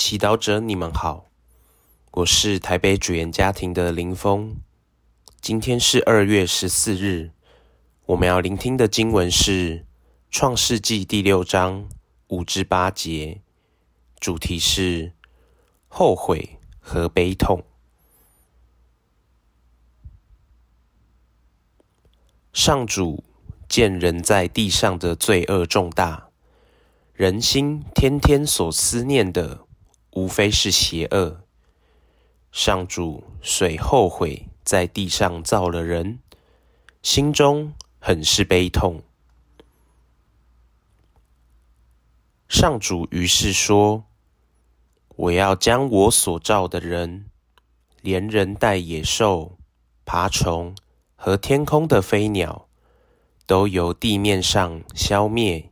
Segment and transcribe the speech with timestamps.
[0.00, 1.26] 祈祷者，你们好，
[2.12, 4.56] 我是台北主言家庭的林峰。
[5.42, 7.32] 今天是二月十四日，
[8.06, 9.80] 我们要聆听的经文是
[10.30, 11.86] 《创世纪》第六章
[12.28, 13.42] 五至八节，
[14.18, 15.12] 主题是
[15.86, 17.62] 后悔和悲痛。
[22.54, 23.22] 上主
[23.68, 26.30] 见人在地上的罪恶重大，
[27.12, 29.66] 人心天天所思念的，
[30.12, 31.40] 无非是邪恶。
[32.52, 36.18] 上主遂后悔在地上造了人，
[37.02, 39.02] 心中很是悲痛。
[42.48, 44.04] 上主于是说
[45.14, 47.26] ：“我要将我所造的人，
[48.02, 49.56] 连人带野兽、
[50.04, 50.74] 爬虫
[51.14, 52.66] 和天空的飞鸟，
[53.46, 55.70] 都由地面上消灭，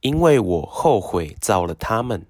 [0.00, 2.26] 因为我后悔造了他们。”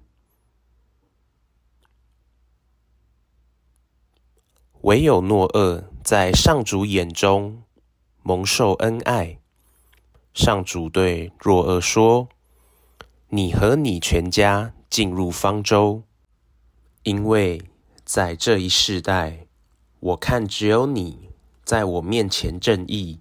[4.83, 7.61] 唯有诺厄在上主眼中
[8.23, 9.37] 蒙受恩爱。
[10.33, 12.29] 上主对诺厄说
[13.29, 16.01] ：“你和你全家进入方舟，
[17.03, 17.61] 因为
[18.03, 19.45] 在这一世代，
[19.99, 21.29] 我看只有你
[21.63, 23.19] 在我面前正义。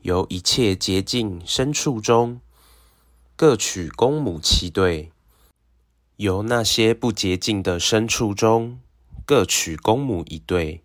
[0.00, 2.40] 由一切洁净牲畜中，
[3.36, 5.10] 各取公母七对；
[6.16, 8.80] 由那些不洁净的牲畜中，
[9.26, 10.82] 各取公母一对，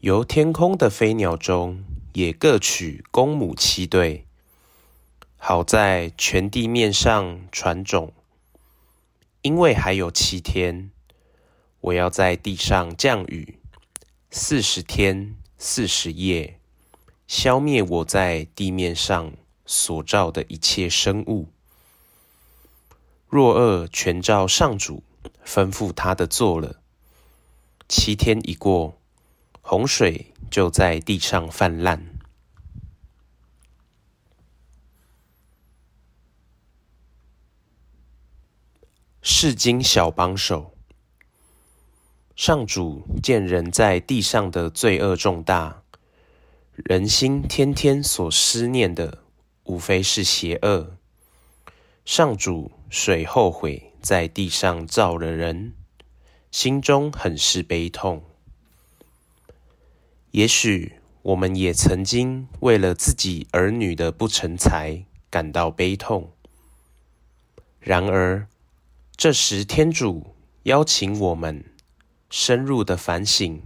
[0.00, 4.26] 由天空的飞鸟中也各取公母七对，
[5.36, 8.12] 好在全地面上传种。
[9.42, 10.90] 因为还有七天，
[11.82, 13.60] 我要在地上降雨，
[14.32, 16.58] 四十天四十夜，
[17.28, 19.32] 消灭我在地面上
[19.64, 21.46] 所造的一切生物。
[23.30, 25.04] 诺厄全照上主
[25.46, 26.80] 吩咐他的做了。
[27.96, 28.98] 七天一过，
[29.62, 32.04] 洪水就在地上泛滥。
[39.22, 40.74] 释经小帮手，
[42.34, 45.84] 上主见人在地上的罪恶重大，
[46.72, 49.22] 人心天天所思念的，
[49.62, 50.96] 无非是邪恶。
[52.04, 55.74] 上主水后悔在地上造了人。
[56.54, 58.22] 心中很是悲痛。
[60.30, 66.30] 也许我们也曾经为了自己儿女的不成才感到悲痛。
[67.80, 68.46] 然而，
[69.16, 71.64] 这时天主邀请我们
[72.30, 73.60] 深入的反省，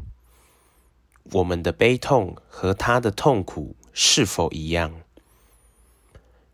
[1.32, 4.94] 我们的悲痛和他的痛苦是否一样？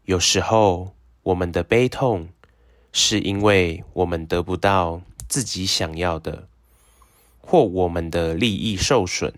[0.07, 2.31] 有时候，我们的悲痛
[2.91, 5.01] 是因为我们得不到。
[5.35, 6.47] 自己想要的，
[7.41, 9.35] 或我们的利益受损。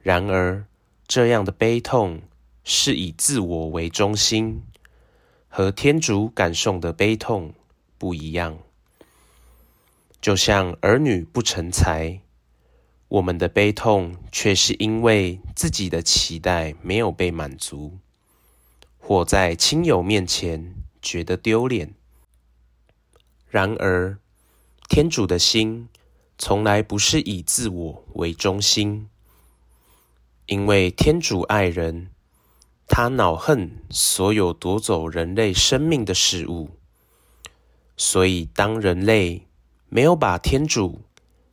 [0.00, 0.66] 然而，
[1.06, 2.20] 这样的悲痛
[2.64, 4.62] 是以自我为中心，
[5.48, 7.54] 和天主感受的悲痛
[7.96, 8.58] 不一样。
[10.20, 12.18] 就像儿女不成才，
[13.06, 17.98] 我们的悲痛却是因为自己的期待没有被满足，
[18.98, 21.94] 或在亲友面前觉得丢脸。
[23.48, 24.18] 然而，
[24.88, 25.88] 天主的心
[26.38, 29.08] 从来不是以自我为中心，
[30.46, 32.10] 因为天主爱人，
[32.86, 36.70] 他恼恨所有夺走人类生命的事物。
[37.96, 39.48] 所以，当人类
[39.88, 41.02] 没有把天主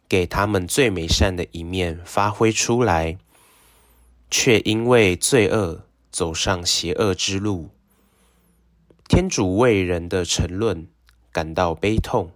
[0.08, 3.18] 给他们最美善的一面发挥出来，
[4.30, 7.70] 却因为罪恶走上邪恶之路，
[9.08, 10.88] 天主为人的沉沦
[11.32, 12.32] 感到悲痛。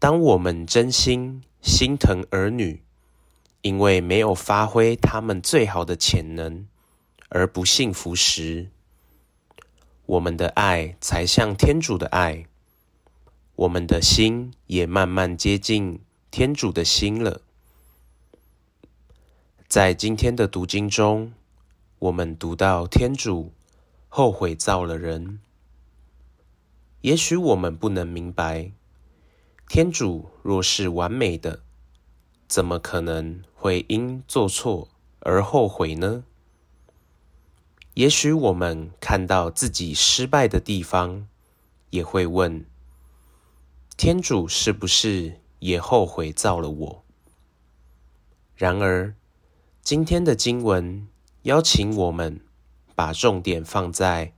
[0.00, 2.82] 当我们真心心疼儿女，
[3.62, 6.68] 因为没有发挥他们最好的潜能
[7.28, 8.70] 而不幸福时，
[10.06, 12.46] 我们的爱才像天主的爱，
[13.56, 17.40] 我们的心也慢慢接近天主的心了。
[19.66, 21.32] 在今天的读经中，
[21.98, 23.52] 我们读到天主
[24.08, 25.40] 后悔造了人，
[27.00, 28.70] 也许我们不能明白。
[29.68, 31.60] 天主若是完美的，
[32.48, 34.88] 怎么可能会因做错
[35.20, 36.24] 而后悔呢？
[37.92, 41.28] 也许我们看到自己失败的地方，
[41.90, 42.64] 也会问：
[43.98, 47.04] 天主是不是也后悔造了我？
[48.56, 49.14] 然而，
[49.82, 51.06] 今天的经文
[51.42, 52.40] 邀请我们
[52.94, 54.32] 把重点放在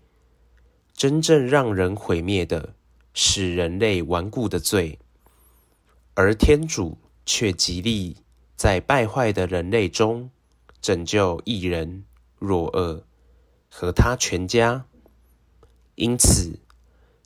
[0.92, 2.74] 真正让人毁灭的。
[3.12, 5.00] 使人类顽固的罪，
[6.22, 8.18] 而天主却极力
[8.54, 10.30] 在败坏的人类中
[10.82, 12.04] 拯救一人
[12.38, 13.06] 若厄
[13.70, 14.84] 和他全家。
[15.94, 16.58] 因此，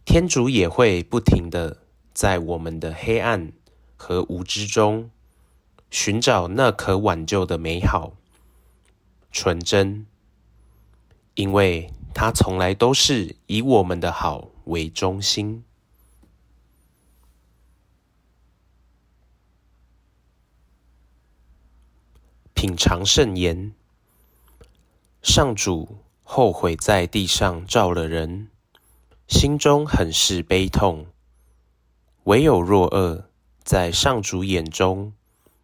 [0.04, 1.78] 天主也会不停地
[2.12, 3.50] 在我们的黑暗
[3.96, 5.10] 和无知中
[5.90, 8.12] 寻找那可挽救的美好、
[9.32, 10.06] 纯真，
[11.34, 15.64] 因为他从来都是以我们的好为中心。
[22.66, 23.74] 品尝圣言，
[25.20, 28.48] 上主后悔在地上造了人，
[29.28, 31.04] 心中很是悲痛。
[32.22, 33.28] 唯有若恶
[33.62, 35.12] 在上主眼中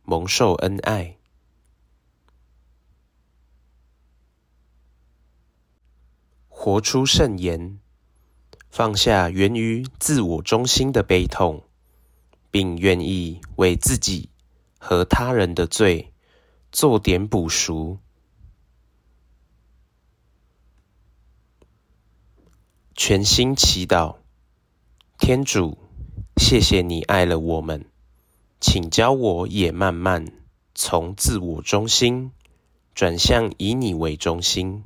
[0.02, 1.17] 蒙受恩爱。
[6.50, 7.81] 活出圣言，
[8.69, 11.62] 放下源于自我中心的悲痛，
[12.50, 14.29] 并愿意为自己
[14.76, 16.09] 和他人的罪
[16.72, 17.99] 做点补赎。
[22.94, 24.17] 全心祈祷，
[25.19, 25.78] 天主，
[26.37, 27.87] 谢谢你爱了我们，
[28.61, 30.26] 请教我也慢慢
[30.75, 32.31] 从自我中心
[32.94, 34.84] 转向以你为中心。